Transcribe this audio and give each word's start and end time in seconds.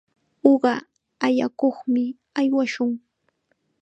Uqa 0.51 0.73
allakuqmi 1.25 2.03
aywashun. 2.39 2.91